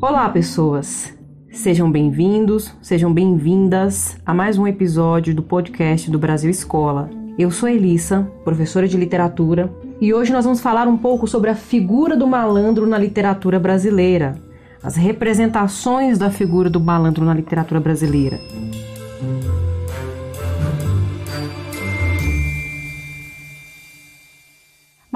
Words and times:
Olá, 0.00 0.28
pessoas! 0.28 1.12
Sejam 1.50 1.90
bem-vindos, 1.90 2.72
sejam 2.80 3.12
bem-vindas 3.12 4.16
a 4.24 4.32
mais 4.32 4.56
um 4.56 4.66
episódio 4.66 5.34
do 5.34 5.42
podcast 5.42 6.10
do 6.10 6.18
Brasil 6.18 6.50
Escola. 6.50 7.10
Eu 7.38 7.50
sou 7.50 7.68
Elissa, 7.68 8.30
professora 8.44 8.86
de 8.86 8.96
literatura, 8.96 9.72
e 10.00 10.14
hoje 10.14 10.32
nós 10.32 10.44
vamos 10.44 10.60
falar 10.60 10.86
um 10.86 10.96
pouco 10.96 11.26
sobre 11.26 11.50
a 11.50 11.54
figura 11.54 12.16
do 12.16 12.26
malandro 12.26 12.86
na 12.86 12.96
literatura 12.96 13.58
brasileira, 13.58 14.36
as 14.82 14.96
representações 14.96 16.16
da 16.16 16.30
figura 16.30 16.70
do 16.70 16.80
malandro 16.80 17.24
na 17.24 17.34
literatura 17.34 17.80
brasileira. 17.80 18.38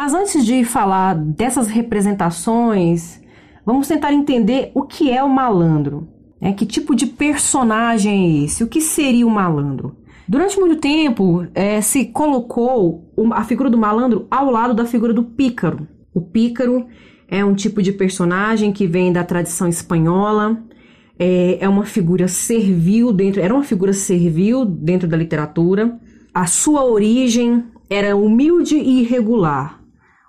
Mas 0.02 0.14
antes 0.14 0.44
de 0.44 0.64
falar 0.64 1.14
dessas 1.14 1.68
representações, 1.68 3.20
vamos 3.64 3.86
tentar 3.86 4.12
entender 4.12 4.72
o 4.74 4.82
que 4.82 5.08
é 5.08 5.22
o 5.22 5.28
malandro. 5.28 6.08
Né? 6.40 6.52
Que 6.54 6.66
tipo 6.66 6.96
de 6.96 7.06
personagem 7.06 8.40
é 8.40 8.44
esse? 8.44 8.64
O 8.64 8.66
que 8.66 8.80
seria 8.80 9.24
o 9.24 9.30
malandro? 9.30 9.96
Durante 10.26 10.58
muito 10.58 10.80
tempo 10.80 11.46
é, 11.54 11.80
se 11.80 12.06
colocou 12.06 13.12
a 13.30 13.44
figura 13.44 13.70
do 13.70 13.78
malandro 13.78 14.26
ao 14.28 14.50
lado 14.50 14.74
da 14.74 14.84
figura 14.86 15.14
do 15.14 15.22
pícaro. 15.22 15.86
O 16.12 16.20
pícaro 16.20 16.84
é 17.28 17.44
um 17.44 17.54
tipo 17.54 17.80
de 17.80 17.92
personagem 17.92 18.72
que 18.72 18.88
vem 18.88 19.12
da 19.12 19.22
tradição 19.22 19.68
espanhola, 19.68 20.60
é, 21.16 21.58
é 21.60 21.68
uma 21.68 21.84
figura 21.84 22.26
servil 22.26 23.12
dentro, 23.12 23.40
era 23.40 23.54
uma 23.54 23.62
figura 23.62 23.92
servil 23.92 24.64
dentro 24.64 25.06
da 25.06 25.16
literatura. 25.16 25.96
A 26.34 26.46
sua 26.46 26.84
origem 26.84 27.62
era 27.88 28.16
humilde 28.16 28.74
e 28.74 29.02
irregular. 29.02 29.80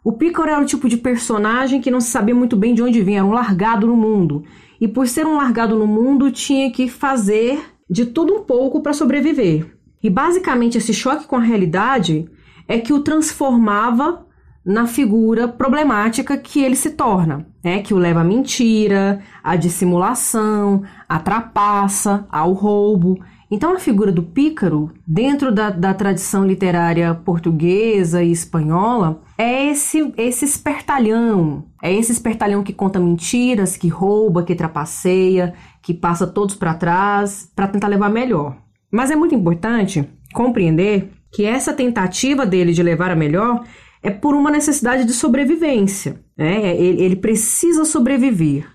O 0.03 0.12
Pícaro 0.12 0.49
era 0.49 0.62
o 0.62 0.66
tipo 0.66 0.89
de 0.89 0.98
personagem 0.98 1.80
que 1.80 1.89
não 1.89 2.02
se 2.02 2.12
sabia 2.12 2.35
muito 2.35 2.57
bem 2.57 2.73
de 2.73 2.84
onde 2.84 3.02
vinha, 3.02 3.20
era 3.20 3.25
um 3.25 3.31
largado 3.31 3.87
no 3.87 3.96
mundo. 3.96 4.43
E 4.82 4.87
por 4.87 5.07
ser 5.07 5.26
um 5.26 5.37
largado 5.37 5.77
no 5.77 5.87
mundo, 5.87 6.29
tinha 6.29 6.70
que 6.70 6.90
fazer 6.90 7.63
de 7.90 8.05
tudo 8.07 8.34
um 8.34 8.43
pouco 8.43 8.82
para 8.82 8.91
sobreviver. 8.91 9.77
E 10.04 10.10
basicamente 10.10 10.77
esse 10.77 10.93
choque 10.93 11.26
com 11.26 11.37
a 11.37 11.41
realidade 11.41 12.29
é 12.68 12.77
que 12.77 12.91
o 12.91 12.99
transformava 12.99 14.26
na 14.65 14.87
figura 14.87 15.48
problemática 15.48 16.38
que 16.38 16.62
ele 16.62 16.76
se 16.76 16.91
torna, 16.91 17.45
né? 17.63 17.82
que 17.82 17.93
o 17.93 17.98
leva 17.98 18.21
à 18.21 18.23
mentira, 18.23 19.21
à 19.43 19.55
dissimulação, 19.55 20.84
à 21.07 21.20
trapaça, 21.20 22.26
ao 22.29 22.51
roubo. 22.51 23.20
Então, 23.54 23.71
a 23.76 23.79
figura 23.79 24.12
do 24.12 24.23
pícaro, 24.23 24.91
dentro 25.05 25.51
da, 25.51 25.70
da 25.70 25.93
tradição 25.93 26.43
literária 26.43 27.13
portuguesa 27.13 28.23
e 28.23 28.32
espanhola, 28.32 29.21
é 29.37 29.70
esse, 29.70 30.12
esse 30.18 30.43
espertalhão. 30.43 31.63
É 31.79 31.93
esse 31.93 32.12
espertalhão 32.12 32.63
que 32.63 32.73
conta 32.73 32.99
mentiras, 32.99 33.77
que 33.77 33.87
rouba, 33.87 34.41
que 34.41 34.55
trapaceia, 34.55 35.54
que 35.84 35.93
passa 35.93 36.26
todos 36.26 36.55
para 36.55 36.73
trás 36.73 37.48
para 37.55 37.68
tentar 37.68 37.90
levar 37.90 38.10
melhor. 38.10 38.57
Mas 38.91 39.12
é 39.12 39.15
muito 39.15 39.35
importante 39.35 40.04
compreender 40.34 41.12
que 41.32 41.45
essa 41.45 41.71
tentativa 41.73 42.48
dele 42.48 42.73
de 42.73 42.82
levar 42.82 43.12
a 43.12 43.15
melhor 43.15 43.63
é 44.01 44.10
por 44.10 44.34
uma 44.34 44.49
necessidade 44.49 45.05
de 45.05 45.13
sobrevivência. 45.13 46.20
Né? 46.35 46.76
Ele, 46.76 47.04
ele 47.04 47.15
precisa 47.15 47.85
sobreviver. 47.85 48.65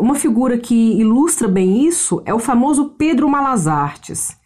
Uma 0.00 0.14
figura 0.14 0.58
que 0.58 1.00
ilustra 1.00 1.48
bem 1.48 1.86
isso 1.86 2.22
é 2.24 2.34
o 2.34 2.38
famoso 2.38 2.90
Pedro 2.98 3.28
Malas 3.28 3.66
Artes. 3.66 4.36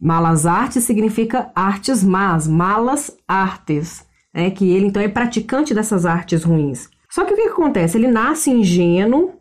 Malas 0.00 0.44
Artes 0.46 0.84
significa 0.84 1.50
artes 1.54 2.02
más, 2.02 2.48
malas 2.48 3.16
artes, 3.26 4.04
né? 4.34 4.50
que 4.50 4.68
ele 4.70 4.86
então 4.86 5.00
é 5.00 5.08
praticante 5.08 5.72
dessas 5.72 6.04
artes 6.04 6.42
ruins. 6.42 6.88
Só 7.08 7.24
que 7.24 7.32
o 7.32 7.36
que 7.36 7.42
acontece? 7.42 7.96
Ele 7.96 8.08
nasce 8.08 8.50
ingênuo 8.50 9.34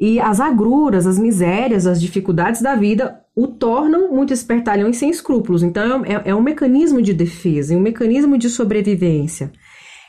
e 0.00 0.18
as 0.18 0.40
agruras, 0.40 1.06
as 1.06 1.18
misérias, 1.18 1.86
as 1.86 2.00
dificuldades 2.00 2.62
da 2.62 2.74
vida 2.74 3.20
o 3.36 3.46
tornam 3.46 4.12
muito 4.12 4.32
espertalhão 4.32 4.88
e 4.88 4.94
sem 4.94 5.10
escrúpulos. 5.10 5.62
Então 5.62 6.04
é, 6.04 6.30
é 6.30 6.34
um 6.34 6.42
mecanismo 6.42 7.02
de 7.02 7.12
defesa, 7.12 7.76
um 7.76 7.80
mecanismo 7.80 8.38
de 8.38 8.48
sobrevivência. 8.48 9.52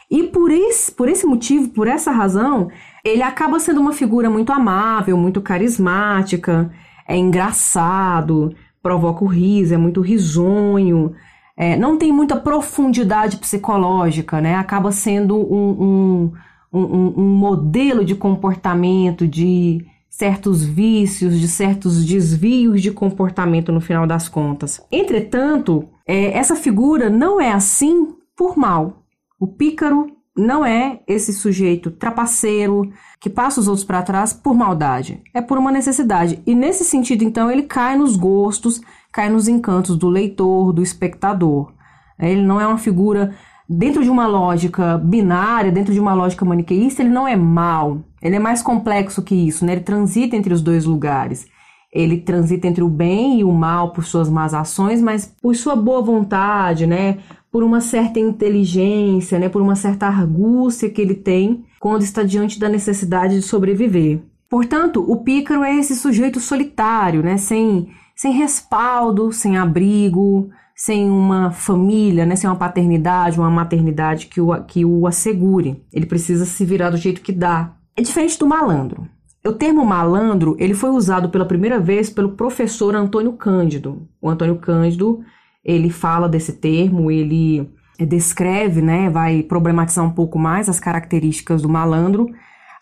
E 0.09 0.24
por 0.24 0.52
esse, 0.52 0.92
por 0.92 1.08
esse 1.08 1.25
motivo, 1.25 1.70
por 1.70 1.88
essa 1.88 2.12
razão, 2.12 2.70
ele 3.06 3.22
acaba 3.22 3.59
sendo 3.59 3.80
uma 3.80 3.94
figura 3.94 4.30
muito 4.30 4.52
amável, 4.52 5.16
muito 5.16 5.40
carismática, 5.42 6.72
é 7.08 7.16
engraçado, 7.16 8.56
provoca 8.81 9.24
o 9.24 9.28
riso, 9.28 9.74
é 9.74 9.78
muito 9.78 10.02
risonho, 10.02 11.14
é, 11.56 11.75
não 11.75 11.97
tem 11.97 12.12
muita 12.12 12.38
profundidade 12.38 13.38
psicológica, 13.38 14.40
né? 14.40 14.56
Acaba 14.56 14.92
sendo 14.92 15.36
um, 15.36 16.31
um, 16.72 16.80
um, 16.80 17.14
um 17.18 17.28
modelo 17.36 18.03
de 18.06 18.16
comportamento, 18.16 19.28
de 19.28 19.86
certos 20.09 20.64
vícios, 20.64 21.40
de 21.40 21.47
certos 21.47 22.06
desvios 22.06 22.81
de 22.81 22.91
comportamento 22.91 23.72
no 23.72 23.80
final 23.80 24.08
das 24.08 24.28
contas. 24.28 24.81
Entretanto, 24.91 25.88
é, 26.08 26.38
essa 26.38 26.56
figura 26.56 27.09
não 27.09 27.40
é 27.40 27.52
assim 27.52 28.08
por 28.36 28.58
mal. 28.58 29.03
O 29.39 29.47
pícaro 29.47 30.07
não 30.35 30.66
é 30.66 31.00
esse 31.07 31.33
sujeito 31.33 31.91
trapaceiro 31.91 32.91
que 33.19 33.29
passa 33.29 33.59
os 33.59 33.67
outros 33.67 33.85
para 33.85 34.01
trás 34.01 34.33
por 34.33 34.53
maldade, 34.53 35.22
é 35.33 35.41
por 35.41 35.57
uma 35.57 35.72
necessidade. 35.72 36.41
E 36.45 36.55
nesse 36.55 36.83
sentido, 36.83 37.23
então, 37.23 37.49
ele 37.49 37.63
cai 37.63 37.97
nos 37.97 38.16
gostos, 38.16 38.81
cai 39.11 39.29
nos 39.29 39.47
encantos 39.47 39.97
do 39.97 40.09
leitor, 40.09 40.73
do 40.73 40.81
espectador. 40.81 41.72
Ele 42.17 42.41
não 42.41 42.59
é 42.59 42.67
uma 42.67 42.78
figura 42.78 43.33
dentro 43.67 44.03
de 44.03 44.09
uma 44.09 44.25
lógica 44.25 44.97
binária, 44.97 45.72
dentro 45.72 45.94
de 45.94 45.99
uma 45.99 46.13
lógica 46.13 46.44
maniqueísta, 46.44 47.01
ele 47.01 47.11
não 47.11 47.28
é 47.28 47.35
mal. 47.35 47.99
Ele 48.22 48.35
é 48.35 48.39
mais 48.39 48.61
complexo 48.61 49.22
que 49.22 49.35
isso, 49.35 49.66
né? 49.66 49.73
Ele 49.73 49.81
transita 49.81 50.35
entre 50.35 50.53
os 50.53 50.61
dois 50.61 50.85
lugares. 50.85 51.47
Ele 51.91 52.17
transita 52.17 52.67
entre 52.67 52.83
o 52.83 52.89
bem 52.89 53.39
e 53.39 53.44
o 53.44 53.51
mal 53.51 53.91
por 53.94 54.03
suas 54.03 54.29
más 54.29 54.53
ações, 54.53 55.01
mas 55.01 55.25
por 55.41 55.55
sua 55.55 55.75
boa 55.75 56.01
vontade, 56.01 56.85
né? 56.85 57.19
Por 57.51 57.63
uma 57.63 57.81
certa 57.81 58.19
inteligência, 58.19 59.39
né, 59.39 59.49
por 59.49 59.61
uma 59.61 59.75
certa 59.75 60.07
argúcia 60.07 60.89
que 60.89 61.01
ele 61.01 61.15
tem 61.15 61.65
quando 61.79 62.03
está 62.03 62.23
diante 62.23 62.59
da 62.59 62.69
necessidade 62.69 63.35
de 63.35 63.41
sobreviver. 63.41 64.21
Portanto, 64.49 65.03
o 65.07 65.17
pícaro 65.23 65.63
é 65.63 65.75
esse 65.75 65.95
sujeito 65.95 66.39
solitário, 66.39 67.21
né, 67.21 67.37
sem, 67.37 67.89
sem 68.15 68.31
respaldo, 68.33 69.31
sem 69.31 69.57
abrigo, 69.57 70.49
sem 70.75 71.09
uma 71.09 71.51
família, 71.51 72.25
né, 72.25 72.35
sem 72.35 72.49
uma 72.49 72.55
paternidade, 72.55 73.37
uma 73.37 73.51
maternidade 73.51 74.27
que 74.27 74.39
o, 74.39 74.63
que 74.63 74.85
o 74.85 75.05
assegure. 75.05 75.83
Ele 75.91 76.05
precisa 76.05 76.45
se 76.45 76.63
virar 76.66 76.89
do 76.89 76.97
jeito 76.97 77.21
que 77.21 77.31
dá. 77.31 77.73
É 77.95 78.01
diferente 78.01 78.39
do 78.39 78.47
malandro. 78.47 79.07
O 79.45 79.53
termo 79.53 79.85
malandro 79.85 80.55
ele 80.59 80.73
foi 80.73 80.89
usado 80.89 81.29
pela 81.29 81.45
primeira 81.45 81.79
vez 81.79 82.09
pelo 82.09 82.31
professor 82.31 82.95
Antônio 82.95 83.33
Cândido. 83.33 84.07
O 84.21 84.29
Antônio 84.29 84.57
Cândido 84.57 85.21
ele 85.69 85.90
fala 85.90 86.28
desse 86.28 86.53
termo, 86.53 87.12
ele 87.12 87.69
descreve, 88.00 88.81
né, 88.81 89.09
vai 89.09 89.44
problematizar 89.44 90.06
um 90.06 90.12
pouco 90.12 90.40
mais 90.40 90.69
as 90.69 90.80
características 90.80 91.62
do 91.62 91.69
malandro 91.69 92.28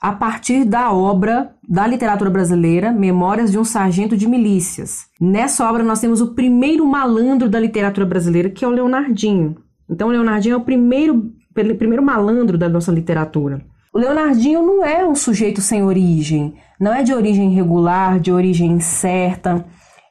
a 0.01 0.11
partir 0.11 0.63
da 0.63 0.91
obra 0.93 1.51
da 1.67 1.87
literatura 1.87 2.29
brasileira 2.29 2.91
Memórias 2.91 3.51
de 3.51 3.57
um 3.57 3.63
Sargento 3.63 4.15
de 4.15 4.27
Milícias. 4.27 5.07
Nessa 5.19 5.67
obra 5.67 5.83
nós 5.83 5.99
temos 5.99 6.21
o 6.21 6.35
primeiro 6.35 6.85
malandro 6.85 7.49
da 7.49 7.59
literatura 7.59 8.05
brasileira, 8.05 8.49
que 8.49 8.63
é 8.63 8.67
o 8.67 8.71
Leonardinho. 8.71 9.57
Então, 9.89 10.09
o 10.09 10.11
Leonardinho 10.11 10.53
é 10.53 10.57
o 10.57 10.61
primeiro, 10.61 11.31
primeiro 11.53 12.03
malandro 12.03 12.57
da 12.57 12.69
nossa 12.69 12.91
literatura. 12.91 13.61
O 13.93 13.97
Leonardinho 13.97 14.61
não 14.61 14.85
é 14.85 15.03
um 15.03 15.15
sujeito 15.15 15.61
sem 15.61 15.81
origem, 15.81 16.53
não 16.79 16.93
é 16.93 17.01
de 17.01 17.13
origem 17.13 17.51
irregular, 17.51 18.19
de 18.19 18.31
origem 18.31 18.73
incerta. 18.73 19.65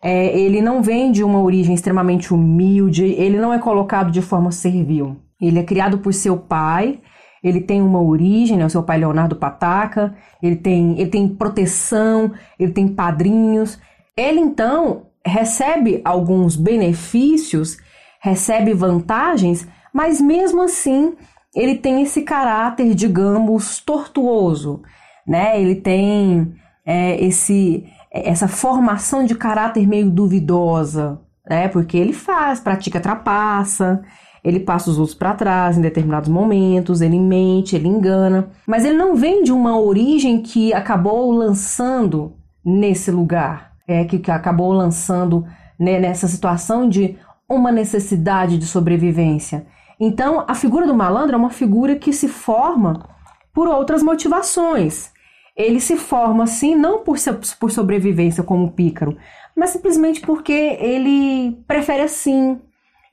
É, 0.08 0.38
ele 0.38 0.62
não 0.62 0.80
vem 0.80 1.10
de 1.10 1.24
uma 1.24 1.42
origem 1.42 1.74
extremamente 1.74 2.32
humilde, 2.32 3.04
ele 3.04 3.38
não 3.38 3.52
é 3.52 3.58
colocado 3.58 4.12
de 4.12 4.22
forma 4.22 4.52
servil. 4.52 5.16
Ele 5.40 5.58
é 5.58 5.64
criado 5.64 5.98
por 5.98 6.14
seu 6.14 6.36
pai, 6.36 7.00
ele 7.42 7.60
tem 7.60 7.82
uma 7.82 8.00
origem, 8.00 8.56
né, 8.56 8.64
o 8.64 8.70
seu 8.70 8.84
pai 8.84 8.98
Leonardo 8.98 9.34
Pataca, 9.34 10.14
ele 10.40 10.54
tem, 10.54 10.92
ele 10.92 11.10
tem 11.10 11.26
proteção, 11.26 12.30
ele 12.56 12.70
tem 12.70 12.86
padrinhos. 12.86 13.80
Ele 14.16 14.38
então 14.38 15.06
recebe 15.26 16.00
alguns 16.04 16.54
benefícios, 16.54 17.76
recebe 18.20 18.72
vantagens, 18.74 19.66
mas 19.92 20.20
mesmo 20.20 20.62
assim 20.62 21.16
ele 21.52 21.74
tem 21.74 22.00
esse 22.02 22.22
caráter, 22.22 22.94
digamos, 22.94 23.80
tortuoso, 23.80 24.82
né? 25.26 25.60
Ele 25.60 25.74
tem 25.74 26.54
é, 26.86 27.20
esse 27.24 27.84
essa 28.24 28.48
formação 28.48 29.24
de 29.24 29.34
caráter 29.34 29.86
meio 29.86 30.10
duvidosa, 30.10 31.20
né? 31.48 31.68
Porque 31.68 31.96
ele 31.96 32.12
faz, 32.12 32.60
pratica 32.60 33.00
trapaça, 33.00 34.02
ele 34.44 34.60
passa 34.60 34.90
os 34.90 34.98
outros 34.98 35.16
para 35.16 35.34
trás 35.34 35.76
em 35.76 35.80
determinados 35.80 36.28
momentos, 36.28 37.00
ele 37.00 37.18
mente, 37.18 37.74
ele 37.74 37.88
engana, 37.88 38.48
mas 38.66 38.84
ele 38.84 38.96
não 38.96 39.16
vem 39.16 39.42
de 39.42 39.52
uma 39.52 39.78
origem 39.78 40.40
que 40.40 40.72
acabou 40.72 41.32
lançando 41.32 42.36
nesse 42.64 43.10
lugar, 43.10 43.72
é 43.88 44.04
que, 44.04 44.18
que 44.18 44.30
acabou 44.30 44.72
lançando 44.72 45.44
né, 45.78 45.98
nessa 45.98 46.28
situação 46.28 46.88
de 46.88 47.16
uma 47.48 47.70
necessidade 47.70 48.58
de 48.58 48.66
sobrevivência. 48.66 49.66
Então, 49.98 50.44
a 50.46 50.54
figura 50.54 50.86
do 50.86 50.94
malandro 50.94 51.34
é 51.34 51.38
uma 51.38 51.50
figura 51.50 51.96
que 51.96 52.12
se 52.12 52.28
forma 52.28 53.08
por 53.52 53.66
outras 53.66 54.02
motivações. 54.02 55.10
Ele 55.56 55.80
se 55.80 55.96
forma 55.96 56.44
assim 56.44 56.74
não 56.74 57.02
por, 57.02 57.16
por 57.58 57.70
sobrevivência 57.70 58.42
como 58.42 58.72
pícaro, 58.72 59.16
mas 59.56 59.70
simplesmente 59.70 60.20
porque 60.20 60.52
ele 60.52 61.58
prefere 61.66 62.02
assim. 62.02 62.60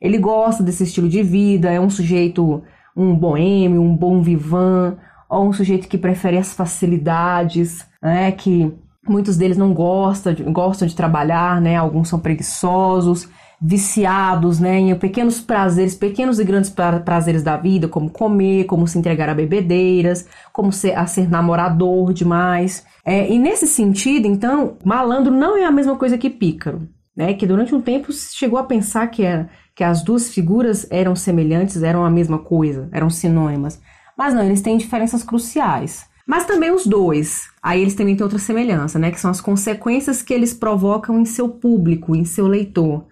Ele 0.01 0.17
gosta 0.17 0.61
desse 0.61 0.83
estilo 0.83 1.07
de 1.07 1.23
vida, 1.23 1.71
é 1.71 1.79
um 1.79 1.89
sujeito, 1.89 2.61
um 2.95 3.15
boêmio, 3.15 3.81
um 3.81 3.95
bom 3.95 4.21
vivan, 4.21 4.97
ou 5.29 5.47
um 5.47 5.53
sujeito 5.53 5.87
que 5.87 5.97
prefere 5.97 6.37
as 6.37 6.53
facilidades, 6.53 7.87
né, 8.01 8.31
que 8.33 8.71
muitos 9.07 9.37
deles 9.37 9.57
não 9.57 9.73
gostam 9.73 10.33
de, 10.33 10.43
gostam 10.43 10.87
de 10.87 10.95
trabalhar, 10.95 11.61
né, 11.61 11.77
alguns 11.77 12.09
são 12.09 12.19
preguiçosos, 12.19 13.29
viciados 13.65 14.59
né, 14.59 14.77
em 14.77 14.95
pequenos 14.95 15.39
prazeres, 15.39 15.95
pequenos 15.95 16.37
e 16.37 16.43
grandes 16.43 16.69
prazeres 16.69 17.43
da 17.43 17.55
vida, 17.55 17.87
como 17.87 18.09
comer, 18.09 18.65
como 18.65 18.85
se 18.85 18.97
entregar 18.97 19.29
a 19.29 19.33
bebedeiras, 19.33 20.27
como 20.51 20.73
ser, 20.73 20.97
a 20.97 21.05
ser 21.05 21.29
namorador 21.29 22.11
demais. 22.11 22.85
É, 23.05 23.31
e 23.31 23.39
nesse 23.39 23.65
sentido, 23.65 24.27
então, 24.27 24.77
malandro 24.83 25.31
não 25.31 25.57
é 25.57 25.63
a 25.63 25.71
mesma 25.71 25.95
coisa 25.95 26.17
que 26.17 26.29
pícaro, 26.29 26.89
né? 27.15 27.33
Que 27.33 27.47
durante 27.47 27.73
um 27.73 27.79
tempo 27.79 28.11
chegou 28.11 28.59
a 28.59 28.65
pensar 28.65 29.07
que 29.07 29.23
era 29.23 29.49
que 29.73 29.83
as 29.83 30.03
duas 30.03 30.31
figuras 30.31 30.85
eram 30.91 31.15
semelhantes, 31.15 31.81
eram 31.81 32.05
a 32.05 32.09
mesma 32.09 32.37
coisa, 32.37 32.89
eram 32.91 33.09
sinônimas. 33.09 33.81
Mas 34.15 34.33
não, 34.33 34.43
eles 34.43 34.61
têm 34.61 34.77
diferenças 34.77 35.23
cruciais. 35.23 36.05
Mas 36.27 36.45
também 36.45 36.71
os 36.71 36.85
dois, 36.85 37.49
aí 37.61 37.81
eles 37.81 37.95
também 37.95 38.15
têm 38.15 38.23
outra 38.23 38.39
semelhança, 38.39 38.99
né? 38.99 39.09
Que 39.09 39.19
são 39.19 39.31
as 39.31 39.41
consequências 39.41 40.21
que 40.21 40.33
eles 40.33 40.53
provocam 40.53 41.19
em 41.19 41.25
seu 41.25 41.47
público, 41.47 42.15
em 42.15 42.25
seu 42.25 42.45
leitor. 42.45 43.05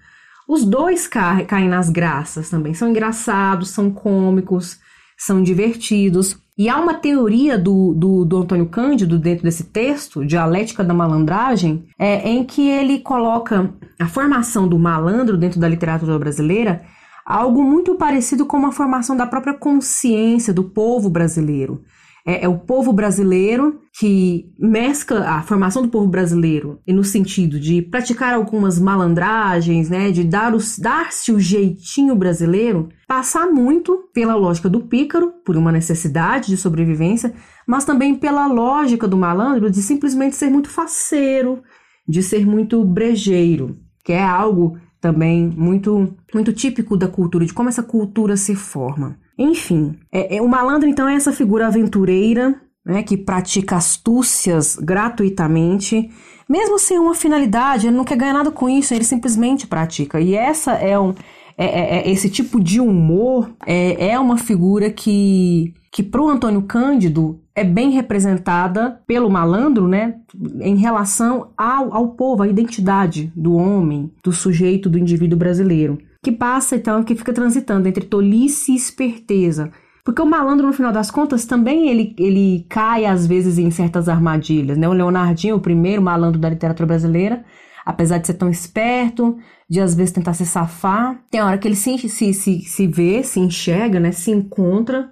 Os 0.52 0.66
dois 0.66 1.08
ca 1.08 1.42
caem 1.46 1.70
nas 1.70 1.90
graças 1.90 2.50
também. 2.50 2.74
São 2.74 2.90
engraçados, 2.90 3.70
são 3.70 3.90
cômicos, 3.90 4.82
são 5.18 5.42
divertidos. 5.42 6.38
E 6.58 6.68
há 6.68 6.78
uma 6.78 6.94
teoria 6.94 7.58
do, 7.58 7.94
do, 7.94 8.26
do 8.26 8.40
Antônio 8.40 8.66
Cândido 8.66 9.18
dentro 9.18 9.46
desse 9.46 9.64
texto, 9.64 10.26
Dialética 10.26 10.84
da 10.84 10.94
Malandragem, 10.94 11.86
é, 11.98 12.30
em 12.30 12.44
que 12.44 12.68
ele 12.68 13.00
coloca 13.00 13.74
a 13.98 14.10
formação 14.10 14.68
do 14.68 14.78
malandro 14.78 15.38
dentro 15.38 15.58
da 15.58 15.70
literatura 15.70 16.20
brasileira 16.20 16.82
algo 17.26 17.64
muito 17.64 17.96
parecido 17.96 18.46
com 18.46 18.66
a 18.66 18.74
formação 18.74 19.16
da 19.16 19.26
própria 19.26 19.54
consciência 19.54 20.54
do 20.54 20.66
povo 20.66 21.10
brasileiro. 21.10 21.82
É, 22.26 22.46
é, 22.46 22.48
o 22.48 22.60
povo 22.60 22.94
brasileiro 22.94 23.80
que 23.98 24.46
mescla 24.60 25.28
a 25.28 25.42
formação 25.42 25.82
do 25.82 25.90
povo 25.90 26.08
brasileiro 26.08 26.80
no 26.88 27.04
sentido 27.04 27.60
de 27.60 27.82
praticar 27.82 28.34
algumas 28.34 28.80
malandragens, 28.80 29.90
né, 29.90 30.12
de 30.12 30.24
dar 30.24 30.52
dar-se 30.80 31.32
o 31.32 31.40
jeitinho 31.40 32.16
brasileiro, 32.16 32.90
passar 33.08 33.48
muito 33.48 34.10
pela 34.14 34.36
lógica 34.36 34.70
do 34.70 34.82
pícaro, 34.82 35.34
por 35.44 35.58
uma 35.58 35.72
necessidade 35.72 36.48
de 36.48 36.58
sobrevivência, 36.58 37.34
mas 37.68 37.86
também 37.86 38.14
pela 38.14 38.46
lógica 38.48 39.08
do 39.08 39.18
malandro 39.18 39.72
de 39.72 39.82
simplesmente 39.82 40.36
ser 40.36 40.50
muito 40.50 40.70
faceiro, 40.70 41.64
de 42.08 42.22
ser 42.22 42.46
muito 42.46 42.84
brejeiro, 42.84 43.78
que 44.04 44.14
é 44.14 44.24
algo 44.24 44.78
também 45.00 45.50
muito 45.50 46.16
muito 46.34 46.54
típico 46.54 46.96
da 46.96 47.08
cultura, 47.08 47.46
de 47.46 47.54
como 47.54 47.70
essa 47.70 47.82
cultura 47.82 48.38
se 48.38 48.56
forma. 48.56 49.18
Enfim, 49.42 49.96
é, 50.12 50.38
é, 50.38 50.42
o 50.42 50.48
malandro 50.48 50.88
então 50.88 51.10
é 51.10 51.16
essa 51.16 51.32
figura 51.32 51.66
aventureira 51.66 52.62
né, 52.86 53.02
que 53.02 53.18
pratica 53.18 53.76
astúcias 53.76 54.76
gratuitamente, 54.76 56.12
mesmo 56.48 56.78
sem 56.78 57.00
uma 57.00 57.16
finalidade, 57.16 57.88
ele 57.88 57.98
não 57.98 58.04
quer 58.04 58.18
ganhar 58.18 58.34
nada 58.34 58.52
com 58.52 58.70
isso, 58.70 58.94
ele 58.94 59.04
simplesmente 59.04 59.66
pratica. 59.66 60.22
E 60.22 60.36
essa 60.36 60.74
é 60.74 60.98
um, 61.00 61.16
é, 61.58 61.66
é, 61.66 61.98
é 61.98 62.12
esse 62.12 62.30
tipo 62.30 62.60
de 62.60 62.80
humor 62.80 63.52
é, 63.66 64.10
é 64.12 64.20
uma 64.20 64.38
figura 64.38 64.92
que, 64.92 65.74
que 65.92 66.04
para 66.04 66.22
o 66.22 66.30
Antônio 66.30 66.62
Cândido 66.62 67.40
é 67.56 67.64
bem 67.64 67.90
representada 67.90 69.02
pelo 69.08 69.30
malandro, 69.30 69.88
né, 69.88 70.18
em 70.62 70.76
relação 70.76 71.50
ao, 71.58 71.92
ao 71.96 72.10
povo, 72.10 72.44
à 72.44 72.48
identidade 72.48 73.34
do 73.36 73.56
homem, 73.56 74.12
do 74.24 74.32
sujeito, 74.32 74.88
do 74.88 75.00
indivíduo 75.00 75.40
brasileiro 75.40 75.98
que 76.24 76.32
passa 76.32 76.76
então, 76.76 77.04
que 77.04 77.16
fica 77.16 77.34
transitando 77.34 77.88
entre 77.88 78.06
tolice 78.06 78.72
e 78.72 78.76
esperteza. 78.76 79.72
Porque 80.04 80.22
o 80.22 80.26
malandro, 80.26 80.68
no 80.68 80.74
final 80.74 80.92
das 80.92 81.12
contas, 81.12 81.46
também 81.46 81.90
ele, 81.90 82.16
ele 82.18 82.66
cai 82.70 83.06
às 83.06 83.26
vezes 83.26 83.58
em 83.58 83.70
certas 83.70 84.10
armadilhas, 84.10 84.78
né? 84.78 84.88
O 84.88 84.94
Leonardinho, 84.94 85.56
o 85.56 85.62
primeiro 85.62 86.02
malandro 86.02 86.40
da 86.40 86.50
literatura 86.50 86.88
brasileira, 86.88 87.44
apesar 87.86 88.18
de 88.18 88.28
ser 88.28 88.34
tão 88.34 88.50
esperto, 88.50 89.38
de 89.70 89.80
às 89.80 89.94
vezes 89.96 90.12
tentar 90.12 90.34
se 90.34 90.46
safar, 90.46 91.20
tem 91.30 91.42
hora 91.42 91.58
que 91.58 91.68
ele 91.68 91.76
se, 91.76 91.98
se, 92.10 92.34
se, 92.34 92.62
se 92.62 92.88
vê, 92.88 93.24
se 93.24 93.40
enxerga, 93.40 94.00
né? 94.00 94.12
Se 94.12 94.32
encontra 94.32 95.10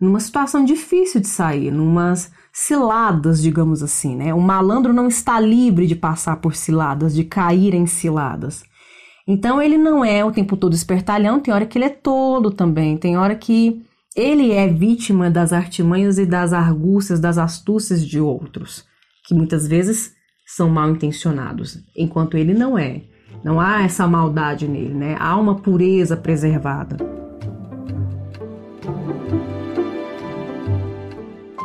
numa 0.00 0.18
situação 0.18 0.64
difícil 0.64 1.20
de 1.20 1.28
sair, 1.28 1.70
numas 1.70 2.32
ciladas, 2.52 3.40
digamos 3.40 3.82
assim, 3.82 4.16
né? 4.16 4.34
O 4.34 4.40
malandro 4.40 4.92
não 4.92 5.06
está 5.06 5.38
livre 5.38 5.86
de 5.86 5.94
passar 5.94 6.36
por 6.36 6.56
ciladas, 6.56 7.14
de 7.14 7.24
cair 7.24 7.74
em 7.74 7.86
ciladas. 7.86 8.64
Então 9.32 9.62
ele 9.62 9.78
não 9.78 10.04
é 10.04 10.22
o 10.22 10.30
tempo 10.30 10.58
todo 10.58 10.74
espertalhão, 10.74 11.40
tem 11.40 11.54
hora 11.54 11.64
que 11.64 11.78
ele 11.78 11.86
é 11.86 11.88
tolo 11.88 12.50
também, 12.50 12.98
tem 12.98 13.16
hora 13.16 13.34
que 13.34 13.82
ele 14.14 14.52
é 14.52 14.68
vítima 14.68 15.30
das 15.30 15.54
artimanhas 15.54 16.18
e 16.18 16.26
das 16.26 16.52
argúcias, 16.52 17.18
das 17.18 17.38
astúcias 17.38 18.06
de 18.06 18.20
outros, 18.20 18.84
que 19.26 19.34
muitas 19.34 19.66
vezes 19.66 20.12
são 20.46 20.68
mal 20.68 20.90
intencionados, 20.90 21.82
enquanto 21.96 22.36
ele 22.36 22.52
não 22.52 22.76
é. 22.78 23.04
Não 23.42 23.58
há 23.58 23.82
essa 23.82 24.06
maldade 24.06 24.68
nele, 24.68 24.92
né? 24.92 25.16
Há 25.18 25.34
uma 25.38 25.54
pureza 25.54 26.14
preservada. 26.14 26.98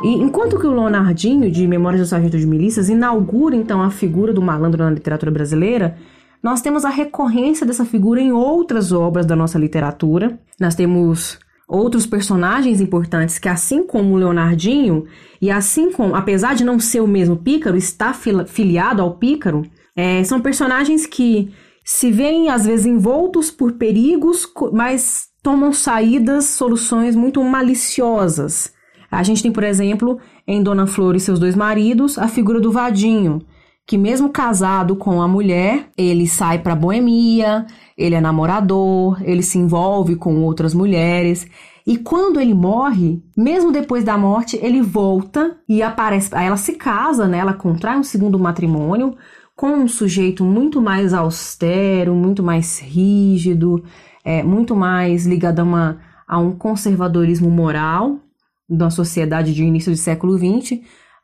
E 0.02 0.14
enquanto 0.14 0.58
que 0.58 0.66
o 0.66 0.72
Leonardinho, 0.72 1.50
de 1.50 1.66
Memórias 1.66 2.00
do 2.00 2.06
Sargento 2.06 2.38
de 2.38 2.46
Milícias, 2.46 2.88
inaugura 2.88 3.54
então 3.54 3.82
a 3.82 3.90
figura 3.90 4.32
do 4.32 4.40
malandro 4.40 4.82
na 4.82 4.90
literatura 4.90 5.30
brasileira, 5.30 5.98
nós 6.42 6.60
temos 6.60 6.84
a 6.84 6.90
recorrência 6.90 7.66
dessa 7.66 7.84
figura 7.84 8.20
em 8.20 8.32
outras 8.32 8.92
obras 8.92 9.26
da 9.26 9.34
nossa 9.34 9.58
literatura. 9.58 10.38
Nós 10.60 10.74
temos 10.74 11.38
outros 11.68 12.06
personagens 12.06 12.80
importantes 12.80 13.38
que, 13.38 13.48
assim 13.48 13.86
como 13.86 14.14
o 14.14 14.16
Leonardinho, 14.16 15.04
e 15.40 15.50
assim 15.50 15.92
como, 15.92 16.14
apesar 16.14 16.54
de 16.54 16.64
não 16.64 16.80
ser 16.80 17.00
o 17.00 17.06
mesmo 17.06 17.36
pícaro, 17.36 17.76
está 17.76 18.12
filiado 18.12 19.02
ao 19.02 19.16
pícaro, 19.16 19.62
é, 19.94 20.22
são 20.24 20.40
personagens 20.40 21.06
que 21.06 21.52
se 21.84 22.10
veem 22.10 22.48
às 22.48 22.64
vezes 22.64 22.86
envoltos 22.86 23.50
por 23.50 23.72
perigos, 23.72 24.46
mas 24.72 25.28
tomam 25.42 25.72
saídas, 25.72 26.44
soluções 26.44 27.16
muito 27.16 27.42
maliciosas. 27.42 28.72
A 29.10 29.22
gente 29.22 29.42
tem, 29.42 29.50
por 29.50 29.64
exemplo, 29.64 30.18
em 30.46 30.62
Dona 30.62 30.86
Flor 30.86 31.16
e 31.16 31.20
seus 31.20 31.38
dois 31.38 31.56
maridos, 31.56 32.18
a 32.18 32.28
figura 32.28 32.60
do 32.60 32.70
Vadinho, 32.70 33.40
que 33.88 33.96
mesmo 33.96 34.28
casado 34.28 34.94
com 34.96 35.22
a 35.22 35.26
mulher, 35.26 35.88
ele 35.96 36.26
sai 36.26 36.58
para 36.58 36.74
boemia, 36.74 37.64
ele 37.96 38.14
é 38.14 38.20
namorador, 38.20 39.18
ele 39.22 39.42
se 39.42 39.56
envolve 39.56 40.14
com 40.14 40.42
outras 40.42 40.74
mulheres. 40.74 41.46
E 41.86 41.96
quando 41.96 42.38
ele 42.38 42.52
morre, 42.52 43.22
mesmo 43.34 43.72
depois 43.72 44.04
da 44.04 44.18
morte, 44.18 44.58
ele 44.60 44.82
volta 44.82 45.56
e 45.66 45.82
aparece. 45.82 46.28
Aí 46.34 46.46
ela 46.46 46.58
se 46.58 46.74
casa, 46.74 47.26
né? 47.26 47.38
Ela 47.38 47.54
contrai 47.54 47.96
um 47.96 48.02
segundo 48.02 48.38
matrimônio 48.38 49.16
com 49.56 49.68
um 49.68 49.88
sujeito 49.88 50.44
muito 50.44 50.82
mais 50.82 51.14
austero, 51.14 52.14
muito 52.14 52.42
mais 52.42 52.78
rígido, 52.80 53.82
é, 54.22 54.42
muito 54.42 54.76
mais 54.76 55.26
ligado 55.26 55.60
a, 55.60 55.64
uma, 55.64 55.98
a 56.28 56.38
um 56.38 56.52
conservadorismo 56.52 57.50
moral 57.50 58.20
da 58.68 58.90
sociedade 58.90 59.54
de 59.54 59.64
início 59.64 59.90
do 59.90 59.96
século 59.96 60.36
XX 60.36 60.78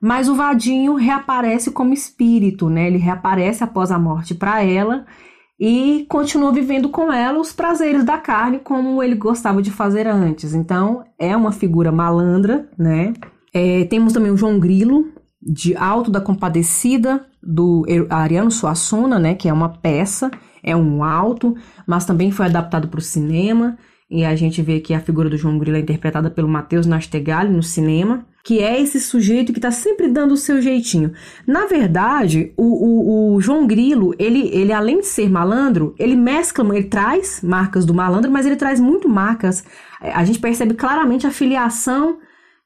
mas 0.04 0.28
o 0.28 0.34
Vadinho 0.34 0.96
reaparece 0.96 1.70
como 1.70 1.94
espírito, 1.94 2.68
né? 2.68 2.88
Ele 2.88 2.99
reaparece 2.99 3.64
após 3.64 3.90
a 3.90 3.99
morte 3.99 4.34
para 4.34 4.62
ela 4.62 5.06
e 5.58 6.04
continua 6.11 6.52
vivendo 6.52 6.90
com 6.90 7.11
ela 7.11 7.40
os 7.40 7.54
prazeres 7.54 8.04
da 8.04 8.18
carne 8.18 8.58
como 8.58 9.02
ele 9.02 9.14
gostava 9.14 9.62
de 9.62 9.70
fazer 9.70 10.06
antes. 10.06 10.52
Então 10.52 11.02
é 11.18 11.34
uma 11.34 11.52
figura 11.52 11.90
malandra, 11.90 12.68
né? 12.76 13.14
É, 13.50 13.84
temos 13.87 14.12
também 14.12 14.30
o 14.30 14.37
João 14.37 14.61
Grilo, 14.61 15.06
de 15.40 15.75
Alto 15.75 16.11
da 16.11 16.20
Compadecida, 16.20 17.25
do 17.42 17.87
Ariano 18.11 18.50
Suassuna, 18.50 19.18
né? 19.18 19.34
Que 19.34 19.49
é 19.49 19.52
uma 19.54 19.70
peça, 19.70 20.30
é 20.62 20.76
um 20.76 21.02
alto, 21.02 21.54
mas 21.87 22.04
também 22.04 22.30
foi 22.30 22.44
adaptado 22.44 22.88
para 22.88 22.99
o 22.99 23.02
cinema. 23.02 23.78
E 24.11 24.25
a 24.25 24.37
gente 24.37 24.61
vê 24.62 24.80
que 24.80 24.94
a 24.94 25.00
figura 25.00 25.30
do 25.30 25.37
João 25.37 25.58
Grilo 25.58 25.76
é 25.76 25.80
interpretada 25.80 26.30
pelo 26.30 26.49
Matheus 26.49 26.87
Nastegali 26.87 27.50
no 27.50 27.62
cinema 27.62 28.26
que 28.44 28.61
é 28.61 28.78
esse 28.78 29.00
sujeito 29.00 29.54
que 29.54 29.58
está 29.58 29.70
sempre 29.70 30.06
dando 30.06 30.32
o 30.32 30.37
seu 30.37 30.61
jeitinho. 30.61 31.12
Na 31.46 31.64
verdade, 31.64 32.52
o, 32.58 32.62
o, 32.62 33.34
o, 33.34 33.40
João 33.40 33.66
Grilo, 33.66 34.14
ele, 34.18 34.50
ele 34.54 34.70
além 34.70 35.00
de 35.00 35.06
ser 35.06 35.30
malandro, 35.30 35.94
ele 35.99 36.14
mescla, 36.14 36.76
ele 36.76 36.87
traz 36.87 37.40
marcas 37.42 37.87
do 37.87 37.94
malandro, 37.94 38.30
mas 38.30 38.44
ele 38.44 38.56
traz 38.56 38.78
muito 38.78 39.08
marcas. 39.08 39.64
A 39.99 40.23
gente 40.26 40.38
percebe 40.38 40.75
claramente 40.75 41.26
a 41.26 41.30
filiação 41.30 42.18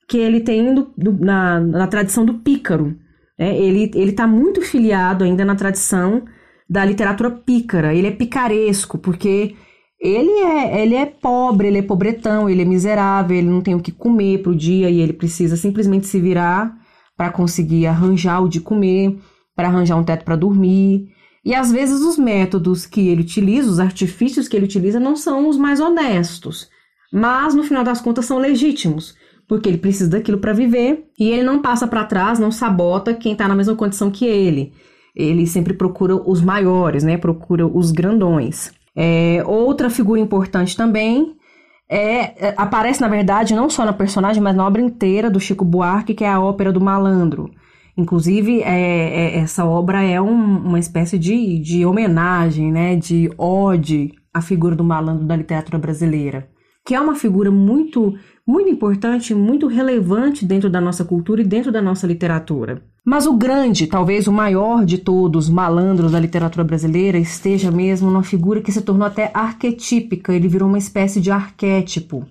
que 0.09 0.19
ele 0.19 0.41
tem 0.41 0.75
do, 0.75 0.93
do, 0.97 1.13
na, 1.13 1.61
na 1.61 1.87
tradição 1.87 2.25
do 2.25 2.35
pícaro. 2.35 2.97
É, 3.39 3.57
ele 3.57 3.89
está 3.95 4.27
muito 4.27 4.61
filiado 4.61 5.23
ainda 5.23 5.45
na 5.45 5.55
tradição 5.55 6.25
da 6.69 6.85
literatura 6.85 7.31
pícara. 7.31 7.95
Ele 7.95 8.09
é 8.09 8.11
picaresco, 8.11 8.99
porque 8.99 9.55
ele 10.01 10.31
é, 10.31 10.83
ele 10.83 10.95
é 10.95 11.07
pobre, 11.07 11.67
ele 11.67 11.79
é 11.79 11.83
pobretão, 11.83 12.49
ele 12.49 12.63
é 12.63 12.65
miserável, 12.65 13.37
ele 13.37 13.49
não 13.49 13.61
tem 13.61 13.75
o 13.75 13.81
que 13.81 13.91
comer 13.91 14.43
pro 14.43 14.55
dia 14.55 14.89
e 14.89 15.01
ele 15.01 15.13
precisa 15.13 15.57
simplesmente 15.57 16.07
se 16.07 16.21
virar 16.21 16.77
para 17.17 17.33
conseguir 17.33 17.87
arranjar 17.87 18.41
o 18.41 18.49
de 18.49 18.61
comer, 18.61 19.19
para 19.57 19.67
arranjar 19.67 19.97
um 19.97 20.05
teto 20.05 20.25
para 20.25 20.37
dormir. 20.37 21.09
E 21.45 21.53
às 21.53 21.73
vezes 21.73 22.01
os 22.01 22.17
métodos 22.17 22.87
que 22.87 23.09
ele 23.09 23.23
utiliza, 23.23 23.69
os 23.69 23.81
artifícios 23.81 24.47
que 24.47 24.57
ele 24.57 24.67
utiliza, 24.67 25.01
não 25.01 25.17
são 25.17 25.49
os 25.49 25.57
mais 25.57 25.81
honestos, 25.81 26.69
mas 27.13 27.55
no 27.55 27.65
final 27.65 27.83
das 27.83 28.01
contas 28.01 28.25
são 28.25 28.39
legítimos, 28.39 29.17
porque 29.49 29.69
ele 29.69 29.79
precisa 29.79 30.11
daquilo 30.11 30.39
para 30.39 30.53
viver 30.53 31.07
e 31.19 31.29
ele 31.29 31.43
não 31.43 31.61
passa 31.61 31.89
para 31.89 32.05
trás, 32.05 32.39
não 32.39 32.53
sabota 32.53 33.15
quem 33.15 33.33
está 33.33 33.49
na 33.49 33.57
mesma 33.57 33.75
condição 33.75 34.13
que 34.13 34.27
ele. 34.27 34.73
Ele 35.17 35.45
sempre 35.47 35.75
procura 35.75 36.15
os 36.15 36.41
maiores, 36.41 37.03
né? 37.03 37.17
Procura 37.17 37.67
os 37.67 37.91
grandões. 37.91 38.71
É, 39.01 39.45
outra 39.47 39.89
figura 39.89 40.19
importante 40.19 40.77
também 40.77 41.37
é, 41.89 42.49
é, 42.49 42.55
aparece, 42.57 43.01
na 43.01 43.07
verdade, 43.07 43.55
não 43.55 43.71
só 43.71 43.85
na 43.85 43.93
personagem, 43.93 44.43
mas 44.43 44.57
na 44.57 44.67
obra 44.67 44.83
inteira 44.83 45.31
do 45.31 45.39
Chico 45.39 45.65
Buarque, 45.65 46.15
que 46.15 46.25
é 46.25 46.29
a 46.29 46.41
ópera 46.41 46.73
do 46.73 46.81
malandro. 46.81 47.49
Inclusive, 47.97 48.61
é, 48.63 49.37
é, 49.37 49.39
essa 49.39 49.65
obra 49.65 50.03
é 50.03 50.21
um, 50.21 50.33
uma 50.33 50.81
espécie 50.81 51.17
de, 51.17 51.61
de 51.61 51.87
homenagem, 51.87 52.73
né, 52.73 52.97
de 52.97 53.31
ode 53.39 54.13
à 54.35 54.43
figura 54.43 54.75
do 54.75 54.83
malandro 54.83 55.25
da 55.25 55.37
literatura 55.37 55.79
brasileira, 55.79 56.49
que 56.85 56.93
é 56.93 57.01
uma 57.01 57.15
figura 57.15 57.53
muito, 57.53 58.17
muito 58.45 58.69
importante, 58.69 59.33
muito 59.33 59.69
relevante 59.69 60.45
dentro 60.45 60.69
da 60.69 60.81
nossa 60.81 61.05
cultura 61.05 61.41
e 61.41 61.47
dentro 61.47 61.71
da 61.71 61.81
nossa 61.81 62.05
literatura. 62.05 62.83
Mas 63.09 63.27
o 63.27 63.33
grande, 63.33 63.87
talvez 63.87 64.27
o 64.27 64.33
maior 64.33 64.85
de 64.85 64.99
todos, 64.99 65.49
malandros 65.49 66.13
da 66.13 66.21
literatura 66.21 66.63
brasileira, 66.63 67.17
esteja 67.17 67.71
mesmo 67.71 68.11
numa 68.11 68.23
figura 68.23 68.61
que 68.61 68.71
se 68.71 68.83
tornou 68.83 69.07
até 69.07 69.31
arquetípica, 69.33 70.31
ele 70.35 70.47
virou 70.47 70.69
uma 70.69 70.77
espécie 70.77 71.19
de 71.19 71.31
arquétipo. 71.31 72.27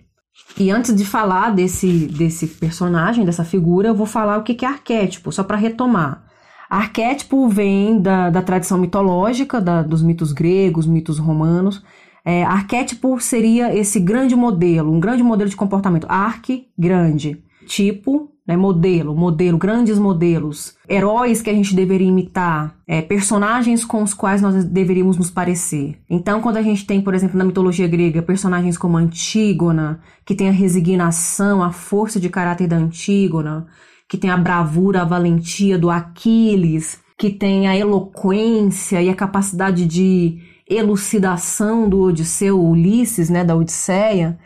E 0.55 0.69
antes 0.69 0.95
de 0.95 1.03
falar 1.03 1.49
desse, 1.49 2.05
desse 2.05 2.45
personagem, 2.45 3.25
dessa 3.25 3.43
figura, 3.43 3.87
eu 3.87 3.95
vou 3.95 4.05
falar 4.05 4.37
o 4.37 4.43
que 4.43 4.63
é 4.63 4.67
arquétipo, 4.69 5.31
só 5.31 5.43
para 5.43 5.57
retomar. 5.57 6.23
Arquétipo 6.69 7.49
vem 7.49 7.99
da, 7.99 8.29
da 8.29 8.43
tradição 8.43 8.77
mitológica, 8.77 9.59
da, 9.59 9.81
dos 9.81 10.03
mitos 10.03 10.31
gregos, 10.31 10.85
mitos 10.85 11.17
romanos. 11.17 11.83
É, 12.23 12.43
arquétipo 12.43 13.19
seria 13.19 13.75
esse 13.75 13.99
grande 13.99 14.35
modelo, 14.35 14.93
um 14.93 14.99
grande 14.99 15.23
modelo 15.23 15.49
de 15.49 15.55
comportamento. 15.55 16.05
Arque, 16.07 16.67
grande. 16.77 17.43
Tipo, 17.67 18.31
né, 18.47 18.55
modelo, 18.55 19.13
modelo, 19.13 19.57
grandes 19.57 19.99
modelos, 19.99 20.77
heróis 20.87 21.41
que 21.41 21.49
a 21.49 21.53
gente 21.53 21.75
deveria 21.75 22.07
imitar, 22.07 22.77
é, 22.87 23.01
personagens 23.01 23.83
com 23.83 24.01
os 24.01 24.13
quais 24.13 24.41
nós 24.41 24.63
deveríamos 24.63 25.17
nos 25.17 25.29
parecer. 25.29 25.99
Então, 26.09 26.39
quando 26.39 26.55
a 26.55 26.61
gente 26.61 26.87
tem, 26.87 27.01
por 27.01 27.13
exemplo, 27.13 27.37
na 27.37 27.43
mitologia 27.43 27.85
grega, 27.85 28.21
personagens 28.21 28.77
como 28.77 28.95
Antígona, 28.95 29.99
que 30.25 30.33
tem 30.33 30.47
a 30.47 30.53
resignação, 30.53 31.61
a 31.61 31.73
força 31.73 32.21
de 32.21 32.29
caráter 32.29 32.69
da 32.69 32.77
Antígona, 32.77 33.67
que 34.07 34.17
tem 34.17 34.29
a 34.29 34.37
bravura, 34.37 35.01
a 35.01 35.05
valentia 35.05 35.77
do 35.77 35.89
Aquiles, 35.89 37.01
que 37.19 37.29
tem 37.29 37.67
a 37.67 37.75
eloquência 37.75 39.01
e 39.01 39.09
a 39.09 39.15
capacidade 39.15 39.85
de 39.85 40.39
elucidação 40.69 41.89
do 41.89 41.99
Odisseu, 41.99 42.63
Ulisses, 42.63 43.29
né, 43.29 43.43
da 43.43 43.57
Odisseia, 43.57 44.39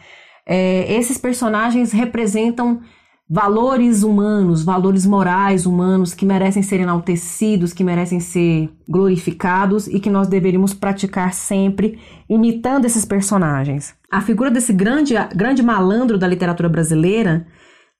é, 0.43 0.91
esses 0.93 1.19
personagens 1.19 1.91
representam 1.91 2.81
valores 3.33 4.03
humanos, 4.03 4.61
valores 4.61 5.05
morais 5.05 5.65
humanos 5.65 6.13
que 6.13 6.25
merecem 6.25 6.61
ser 6.61 6.81
enaltecidos, 6.81 7.71
que 7.71 7.81
merecem 7.81 8.19
ser 8.19 8.69
glorificados 8.85 9.87
e 9.87 10.01
que 10.01 10.09
nós 10.09 10.27
deveríamos 10.27 10.73
praticar 10.73 11.33
sempre 11.33 11.97
imitando 12.29 12.83
esses 12.83 13.05
personagens. 13.05 13.95
A 14.11 14.19
figura 14.19 14.51
desse 14.51 14.73
grande, 14.73 15.13
grande 15.33 15.63
malandro 15.63 16.17
da 16.17 16.27
literatura 16.27 16.67
brasileira 16.67 17.47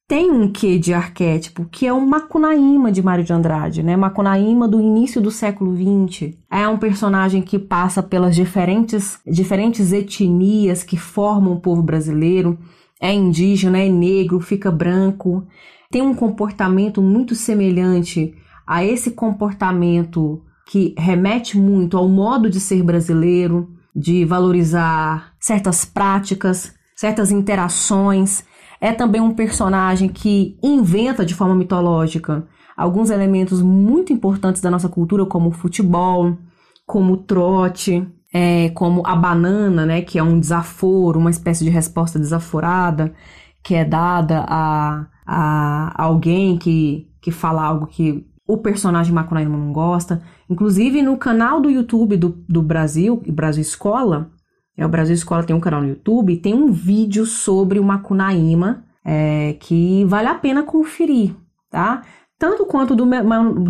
tem 0.05 0.29
um 0.29 0.51
quê 0.51 0.77
de 0.77 0.93
arquétipo, 0.93 1.63
que 1.71 1.87
é 1.87 1.93
o 1.93 2.01
Macunaíma 2.05 2.91
de 2.91 3.01
Mário 3.01 3.23
de 3.23 3.31
Andrade, 3.31 3.81
né? 3.81 3.95
Macunaíma 3.95 4.67
do 4.67 4.81
início 4.81 5.21
do 5.21 5.31
século 5.31 5.73
XX. 5.73 6.33
É 6.51 6.67
um 6.67 6.77
personagem 6.77 7.41
que 7.41 7.57
passa 7.57 8.03
pelas 8.03 8.35
diferentes, 8.35 9.17
diferentes 9.25 9.93
etnias 9.93 10.83
que 10.83 10.97
formam 10.97 11.53
o 11.53 11.61
povo 11.61 11.81
brasileiro 11.81 12.59
é 13.01 13.11
indígena, 13.11 13.79
é 13.79 13.89
negro, 13.89 14.39
fica 14.39 14.71
branco, 14.71 15.45
tem 15.89 16.01
um 16.01 16.13
comportamento 16.13 17.01
muito 17.01 17.33
semelhante 17.33 18.35
a 18.65 18.85
esse 18.85 19.11
comportamento 19.11 20.41
que 20.67 20.93
remete 20.97 21.57
muito 21.57 21.97
ao 21.97 22.07
modo 22.07 22.49
de 22.49 22.59
ser 22.59 22.83
brasileiro, 22.83 23.69
de 23.93 24.23
valorizar 24.23 25.33
certas 25.39 25.83
práticas, 25.83 26.73
certas 26.95 27.31
interações. 27.31 28.45
É 28.79 28.93
também 28.93 29.19
um 29.19 29.33
personagem 29.33 30.07
que 30.07 30.57
inventa 30.63 31.25
de 31.25 31.33
forma 31.33 31.55
mitológica 31.55 32.47
alguns 32.77 33.09
elementos 33.09 33.61
muito 33.61 34.13
importantes 34.13 34.61
da 34.61 34.71
nossa 34.71 34.87
cultura, 34.87 35.25
como 35.25 35.49
o 35.49 35.53
futebol, 35.53 36.37
como 36.85 37.13
o 37.13 37.17
trote, 37.17 38.07
é, 38.33 38.69
como 38.69 39.05
a 39.05 39.15
banana, 39.15 39.85
né, 39.85 40.01
que 40.01 40.17
é 40.17 40.23
um 40.23 40.39
desaforo, 40.39 41.19
uma 41.19 41.29
espécie 41.29 41.63
de 41.63 41.69
resposta 41.69 42.17
desaforada 42.17 43.13
que 43.63 43.75
é 43.75 43.85
dada 43.85 44.45
a, 44.47 45.07
a 45.25 46.03
alguém 46.03 46.57
que, 46.57 47.07
que 47.21 47.31
fala 47.31 47.63
algo 47.63 47.87
que 47.87 48.25
o 48.47 48.57
personagem 48.57 49.13
Macunaíma 49.13 49.57
não 49.57 49.71
gosta. 49.71 50.21
Inclusive 50.49 51.01
no 51.01 51.17
canal 51.17 51.61
do 51.61 51.69
YouTube 51.69 52.17
do, 52.17 52.43
do 52.49 52.61
Brasil, 52.61 53.21
Brasil 53.27 53.61
Escola, 53.61 54.31
é 54.75 54.85
o 54.85 54.89
Brasil 54.89 55.13
Escola 55.13 55.43
tem 55.43 55.55
um 55.55 55.59
canal 55.59 55.81
no 55.81 55.89
YouTube, 55.89 56.37
tem 56.37 56.53
um 56.53 56.71
vídeo 56.71 57.25
sobre 57.25 57.79
o 57.79 57.83
Macunaíma 57.83 58.83
é, 59.05 59.53
que 59.59 60.03
vale 60.05 60.27
a 60.27 60.35
pena 60.35 60.63
conferir, 60.63 61.35
tá? 61.69 62.03
Tanto 62.41 62.65
quanto 62.65 62.95
do, 62.95 63.05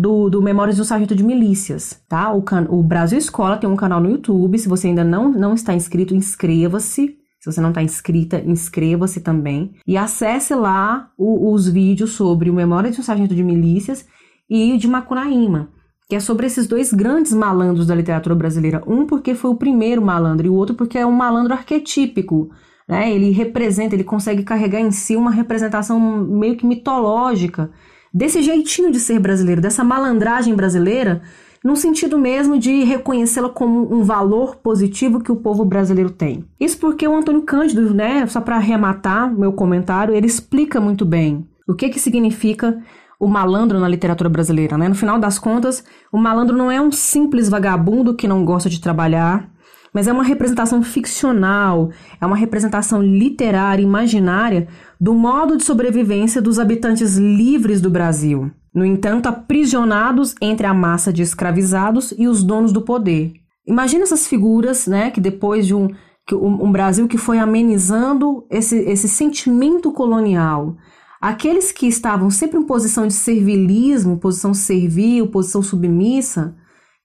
do, 0.00 0.30
do 0.30 0.40
Memórias 0.40 0.78
do 0.78 0.84
Sargento 0.86 1.14
de 1.14 1.22
Milícias, 1.22 2.02
tá? 2.08 2.32
O, 2.32 2.40
can, 2.40 2.66
o 2.70 2.82
Brasil 2.82 3.18
Escola 3.18 3.58
tem 3.58 3.68
um 3.68 3.76
canal 3.76 4.00
no 4.00 4.08
YouTube, 4.08 4.58
se 4.58 4.66
você 4.66 4.86
ainda 4.86 5.04
não, 5.04 5.30
não 5.30 5.52
está 5.52 5.74
inscrito, 5.74 6.14
inscreva-se. 6.14 7.18
Se 7.38 7.52
você 7.52 7.60
não 7.60 7.68
está 7.68 7.82
inscrita, 7.82 8.40
inscreva-se 8.40 9.20
também. 9.20 9.74
E 9.86 9.94
acesse 9.94 10.54
lá 10.54 11.10
o, 11.18 11.52
os 11.52 11.68
vídeos 11.68 12.12
sobre 12.12 12.48
o 12.48 12.54
Memórias 12.54 12.96
do 12.96 13.02
Sargento 13.02 13.34
de 13.34 13.44
Milícias 13.44 14.06
e 14.48 14.78
de 14.78 14.88
Macunaíma, 14.88 15.68
que 16.08 16.16
é 16.16 16.20
sobre 16.20 16.46
esses 16.46 16.66
dois 16.66 16.94
grandes 16.94 17.34
malandros 17.34 17.88
da 17.88 17.94
literatura 17.94 18.34
brasileira. 18.34 18.82
Um 18.86 19.04
porque 19.04 19.34
foi 19.34 19.50
o 19.50 19.56
primeiro 19.56 20.00
malandro 20.00 20.46
e 20.46 20.50
o 20.50 20.54
outro 20.54 20.74
porque 20.74 20.96
é 20.96 21.04
um 21.04 21.12
malandro 21.12 21.52
arquetípico, 21.52 22.48
né? 22.88 23.12
Ele 23.12 23.32
representa, 23.32 23.94
ele 23.94 24.02
consegue 24.02 24.42
carregar 24.42 24.80
em 24.80 24.90
si 24.90 25.14
uma 25.14 25.30
representação 25.30 26.00
meio 26.00 26.56
que 26.56 26.64
mitológica 26.64 27.70
desse 28.12 28.42
jeitinho 28.42 28.90
de 28.90 29.00
ser 29.00 29.18
brasileiro, 29.18 29.60
dessa 29.60 29.82
malandragem 29.82 30.54
brasileira, 30.54 31.22
no 31.64 31.76
sentido 31.76 32.18
mesmo 32.18 32.58
de 32.58 32.82
reconhecê-la 32.82 33.48
como 33.48 33.94
um 33.94 34.02
valor 34.02 34.56
positivo 34.56 35.20
que 35.20 35.30
o 35.30 35.36
povo 35.36 35.64
brasileiro 35.64 36.10
tem. 36.10 36.44
Isso 36.58 36.78
porque 36.78 37.06
o 37.06 37.16
Antônio 37.16 37.42
Cândido, 37.42 37.94
né, 37.94 38.26
só 38.26 38.40
para 38.40 38.56
arrematar 38.56 39.32
meu 39.32 39.52
comentário, 39.52 40.14
ele 40.14 40.26
explica 40.26 40.80
muito 40.80 41.04
bem 41.04 41.46
o 41.66 41.74
que 41.74 41.88
que 41.88 42.00
significa 42.00 42.82
o 43.18 43.28
malandro 43.28 43.78
na 43.78 43.88
literatura 43.88 44.28
brasileira, 44.28 44.76
né? 44.76 44.88
No 44.88 44.96
final 44.96 45.16
das 45.16 45.38
contas, 45.38 45.84
o 46.10 46.18
malandro 46.18 46.56
não 46.56 46.72
é 46.72 46.80
um 46.80 46.90
simples 46.90 47.48
vagabundo 47.48 48.14
que 48.14 48.26
não 48.26 48.44
gosta 48.44 48.68
de 48.68 48.80
trabalhar, 48.80 49.48
mas 49.92 50.08
é 50.08 50.12
uma 50.12 50.24
representação 50.24 50.82
ficcional, 50.82 51.90
é 52.20 52.24
uma 52.24 52.36
representação 52.36 53.02
literária, 53.02 53.82
imaginária 53.82 54.68
do 55.00 55.12
modo 55.12 55.56
de 55.56 55.64
sobrevivência 55.64 56.40
dos 56.40 56.58
habitantes 56.58 57.16
livres 57.16 57.80
do 57.80 57.90
Brasil. 57.90 58.50
No 58.74 58.84
entanto, 58.84 59.26
aprisionados 59.26 60.34
entre 60.40 60.66
a 60.66 60.72
massa 60.72 61.12
de 61.12 61.20
escravizados 61.20 62.14
e 62.16 62.26
os 62.26 62.42
donos 62.42 62.72
do 62.72 62.80
poder. 62.80 63.34
Imagina 63.66 64.04
essas 64.04 64.26
figuras, 64.26 64.86
né, 64.86 65.10
que 65.10 65.20
depois 65.20 65.66
de 65.66 65.74
um, 65.74 65.88
um, 66.32 66.66
um 66.66 66.72
Brasil 66.72 67.06
que 67.06 67.18
foi 67.18 67.38
amenizando 67.38 68.46
esse, 68.50 68.76
esse 68.76 69.08
sentimento 69.08 69.92
colonial, 69.92 70.76
aqueles 71.20 71.70
que 71.70 71.86
estavam 71.86 72.30
sempre 72.30 72.58
em 72.58 72.64
posição 72.64 73.06
de 73.06 73.12
servilismo, 73.12 74.18
posição 74.18 74.54
servil, 74.54 75.28
posição 75.28 75.62
submissa, 75.62 76.56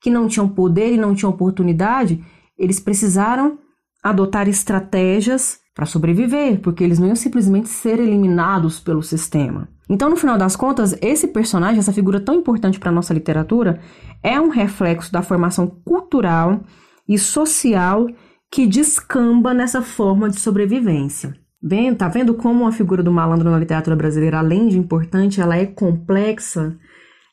que 0.02 0.10
não 0.10 0.28
tinham 0.28 0.48
poder 0.48 0.94
e 0.94 0.98
não 0.98 1.14
tinham 1.14 1.32
oportunidade, 1.32 2.24
eles 2.58 2.80
precisaram 2.80 3.60
adotar 4.04 4.48
estratégias 4.48 5.60
para 5.76 5.86
sobreviver, 5.86 6.60
porque 6.60 6.84
eles 6.84 6.98
não 6.98 7.08
iam 7.08 7.16
simplesmente 7.16 7.70
ser 7.70 8.00
eliminados 8.00 8.80
pelo 8.80 9.04
sistema. 9.04 9.68
Então, 9.90 10.10
no 10.10 10.16
final 10.16 10.38
das 10.38 10.56
contas, 10.56 10.98
esse 11.02 11.28
personagem, 11.28 11.80
essa 11.80 11.94
figura 11.94 12.20
tão 12.20 12.36
importante 12.36 12.80
para 12.80 12.90
a 12.90 12.94
nossa 12.94 13.14
literatura, 13.14 13.80
é 14.24 14.40
um 14.42 14.50
reflexo 14.50 15.12
da 15.12 15.22
formação 15.22 15.68
cultural 15.68 16.62
e 17.08 17.18
social 17.18 18.08
que 18.52 18.66
descamba 18.66 19.54
nessa 19.54 19.82
forma 19.82 20.30
de 20.30 20.40
sobrevivência. 20.40 21.36
Vem, 21.62 21.94
tá 21.94 22.08
vendo 22.08 22.34
como 22.34 22.68
a 22.68 22.72
figura 22.72 23.02
do 23.02 23.12
malandro 23.12 23.50
na 23.50 23.60
literatura 23.60 23.96
brasileira, 23.96 24.40
além 24.40 24.68
de 24.68 24.78
importante, 24.78 25.42
ela 25.42 25.58
é 25.58 25.66
complexa, 25.66 26.78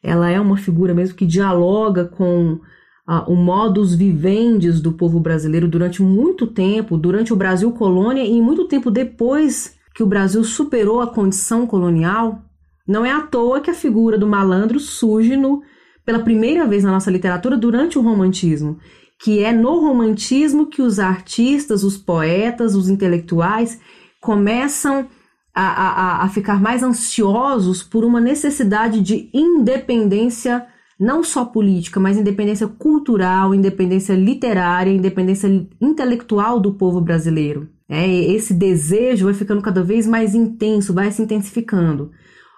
ela 0.02 0.30
é 0.30 0.40
uma 0.40 0.56
figura 0.56 0.94
mesmo 0.94 1.16
que 1.16 1.26
dialoga 1.26 2.04
com 2.04 2.60
uh, 3.08 3.30
o 3.30 3.36
modus 3.36 3.94
vivendi 3.94 4.70
do 4.72 4.92
povo 4.92 5.20
brasileiro 5.20 5.68
durante 5.68 6.02
muito 6.02 6.46
tempo, 6.46 6.96
durante 6.96 7.32
o 7.32 7.36
Brasil 7.36 7.70
colônia 7.72 8.24
e 8.24 8.40
muito 8.40 8.66
tempo 8.66 8.90
depois 8.90 9.76
que 9.94 10.02
o 10.02 10.06
Brasil 10.06 10.42
superou 10.42 11.00
a 11.00 11.06
condição 11.06 11.66
colonial, 11.66 12.42
não 12.86 13.04
é 13.04 13.12
à 13.12 13.20
toa 13.20 13.60
que 13.60 13.70
a 13.70 13.74
figura 13.74 14.18
do 14.18 14.26
malandro 14.26 14.80
surge 14.80 15.36
no, 15.36 15.62
pela 16.04 16.18
primeira 16.18 16.66
vez 16.66 16.82
na 16.82 16.90
nossa 16.90 17.10
literatura 17.10 17.56
durante 17.56 17.98
o 17.98 18.02
romantismo, 18.02 18.78
que 19.22 19.42
é 19.42 19.52
no 19.52 19.80
romantismo 19.80 20.66
que 20.66 20.82
os 20.82 20.98
artistas, 20.98 21.84
os 21.84 21.96
poetas, 21.96 22.74
os 22.74 22.88
intelectuais 22.88 23.80
começam 24.20 25.06
a, 25.54 25.62
a, 25.62 26.24
a 26.24 26.28
ficar 26.28 26.60
mais 26.60 26.82
ansiosos 26.82 27.82
por 27.82 28.04
uma 28.04 28.20
necessidade 28.20 29.00
de 29.00 29.30
independência 29.32 30.66
não 31.04 31.22
só 31.22 31.44
política, 31.44 32.00
mas 32.00 32.16
independência 32.16 32.66
cultural, 32.66 33.54
independência 33.54 34.14
literária, 34.14 34.90
independência 34.90 35.48
intelectual 35.80 36.58
do 36.58 36.72
povo 36.72 37.00
brasileiro. 37.00 37.68
É, 37.86 38.08
esse 38.08 38.54
desejo 38.54 39.26
vai 39.26 39.34
ficando 39.34 39.60
cada 39.60 39.82
vez 39.82 40.06
mais 40.06 40.34
intenso, 40.34 40.94
vai 40.94 41.10
se 41.12 41.20
intensificando. 41.20 42.10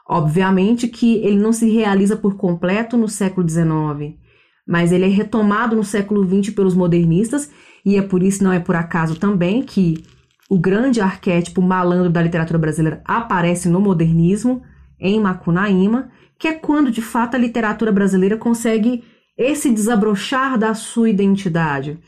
Obviamente 0.08 0.86
que 0.86 1.16
ele 1.16 1.38
não 1.38 1.52
se 1.52 1.68
realiza 1.68 2.16
por 2.16 2.36
completo 2.36 2.96
no 2.96 3.08
século 3.08 3.48
XIX, 3.48 4.14
mas 4.66 4.92
ele 4.92 5.04
é 5.04 5.08
retomado 5.08 5.74
no 5.74 5.82
século 5.82 6.24
XX 6.24 6.54
pelos 6.54 6.74
modernistas, 6.74 7.50
e 7.84 7.96
é 7.96 8.02
por 8.02 8.22
isso, 8.22 8.44
não 8.44 8.52
é 8.52 8.60
por 8.60 8.76
acaso 8.76 9.18
também, 9.18 9.62
que 9.62 10.04
o 10.48 10.56
grande 10.56 11.00
arquétipo 11.00 11.60
malandro 11.60 12.08
da 12.08 12.22
literatura 12.22 12.58
brasileira 12.60 13.02
aparece 13.04 13.68
no 13.68 13.80
modernismo, 13.80 14.62
em 14.98 15.20
Macunaíma, 15.20 16.10
que 16.38 16.48
é 16.48 16.52
quando 16.52 16.90
de 16.90 17.02
fato 17.02 17.34
a 17.34 17.38
literatura 17.38 17.92
brasileira 17.92 18.36
consegue 18.36 19.04
esse 19.36 19.70
desabrochar 19.70 20.58
da 20.58 20.74
sua 20.74 21.10
identidade, 21.10 21.98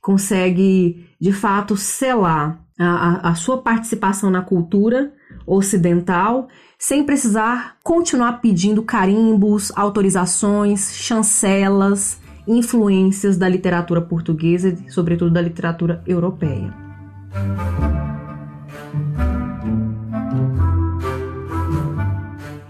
consegue 0.00 1.06
de 1.20 1.32
fato 1.32 1.76
selar 1.76 2.64
a, 2.78 3.30
a, 3.30 3.34
sua 3.34 3.58
participação 3.60 4.30
na 4.30 4.40
cultura 4.40 5.12
ocidental 5.46 6.48
sem 6.78 7.02
precisar 7.02 7.76
continuar 7.82 8.40
pedindo 8.40 8.82
carimbos, 8.82 9.72
autorizações, 9.74 10.94
chancelas, 10.94 12.20
influências 12.46 13.36
da 13.36 13.48
literatura 13.48 14.00
portuguesa 14.00 14.68
e, 14.68 14.90
sobretudo, 14.90 15.32
da 15.32 15.40
literatura 15.40 16.02
europeia. 16.06 16.72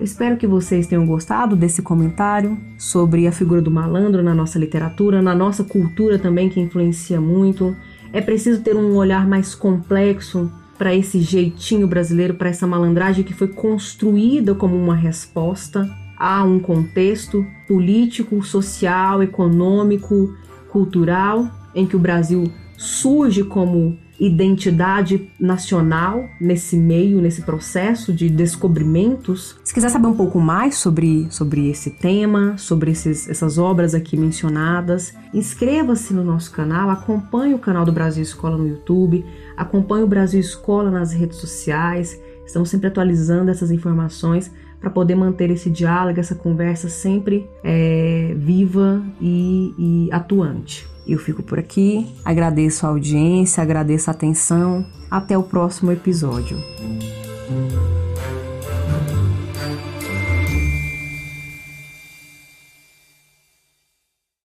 Espero 0.00 0.37
que 0.37 0.47
vocês 0.47 0.87
tenham 0.87 1.05
gostado 1.05 1.57
desse 1.57 1.83
comentário 1.83 2.57
sobre 2.78 3.26
a 3.26 3.33
figura 3.33 3.61
do 3.61 3.71
malandro 3.71 4.23
na 4.23 4.33
nossa 4.33 4.57
literatura, 4.57 5.21
na 5.21 5.35
nossa 5.35 5.64
cultura 5.64 6.19
também, 6.19 6.49
que 6.49 6.61
influencia 6.61 7.21
muito. 7.21 7.75
É 8.12 8.21
preciso 8.21 8.62
ter 8.62 8.76
um 8.76 8.95
olhar 8.95 9.26
mais 9.26 9.57
complexo 9.57 10.50
para 10.78 10.95
esse 10.95 11.21
jeitinho 11.21 11.88
brasileiro, 11.88 12.35
para 12.35 12.49
essa 12.49 12.64
malandragem 12.64 13.25
que 13.25 13.35
foi 13.35 13.49
construída 13.49 14.55
como 14.55 14.76
uma 14.76 14.95
resposta 14.95 15.85
a 16.17 16.45
um 16.45 16.61
contexto 16.61 17.45
político, 17.67 18.40
social, 18.45 19.21
econômico, 19.21 20.33
cultural, 20.71 21.49
em 21.75 21.87
que 21.87 21.97
o 21.97 22.00
Brasil 22.00 22.45
surge 22.76 23.43
como 23.43 23.99
identidade 24.18 25.30
nacional 25.38 26.28
nesse 26.40 26.76
meio, 26.76 27.20
nesse 27.20 27.42
processo 27.42 28.12
de 28.12 28.28
descobrimentos. 28.28 29.56
Se 29.62 29.72
quiser 29.72 29.90
saber 29.90 30.08
um 30.08 30.16
pouco 30.16 30.40
mais 30.40 30.76
sobre, 30.76 31.28
sobre 31.30 31.70
esse 31.70 31.90
tema, 31.90 32.58
sobre 32.58 32.90
esses, 32.90 33.28
essas 33.28 33.58
obras 33.58 33.94
aqui 33.94 34.16
mencionadas, 34.16 35.14
inscreva-se 35.32 36.12
no 36.12 36.25
nosso 36.25 36.50
canal, 36.50 36.90
acompanhe 36.90 37.54
o 37.54 37.58
canal 37.58 37.84
do 37.84 37.92
Brasil 37.92 38.22
Escola 38.22 38.56
no 38.56 38.66
YouTube, 38.66 39.25
acompanhe 39.56 40.02
o 40.02 40.08
Brasil 40.08 40.40
Escola 40.40 40.90
nas 40.90 41.12
redes 41.12 41.38
sociais. 41.38 42.20
Estamos 42.44 42.70
sempre 42.70 42.88
atualizando 42.88 43.50
essas 43.50 43.70
informações 43.70 44.50
para 44.80 44.90
poder 44.90 45.14
manter 45.14 45.50
esse 45.50 45.68
diálogo, 45.70 46.20
essa 46.20 46.35
conversa 46.35 46.88
sempre 46.88 47.49
é, 47.62 48.35
viva 48.37 49.03
e, 49.20 49.74
e 49.79 50.09
atuante. 50.12 50.87
Eu 51.07 51.18
fico 51.18 51.42
por 51.42 51.59
aqui, 51.59 52.07
agradeço 52.24 52.87
a 52.87 52.90
audiência, 52.90 53.62
agradeço 53.62 54.11
a 54.11 54.12
atenção. 54.12 54.85
Até 55.11 55.38
o 55.38 55.42
próximo 55.42 55.90
episódio. 55.90 56.59